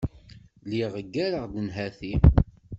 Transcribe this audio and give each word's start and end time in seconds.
Lliɣ 0.63 0.93
ggareɣ-d 1.07 1.55
nnhati. 1.65 2.13